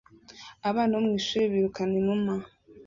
[0.69, 2.33] Abana bo mwishuri birukana inuma